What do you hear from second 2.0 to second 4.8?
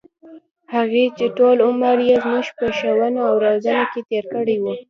يـې زمـوږ په ښـوونه او روزنـه کـې تېـر کـړى و.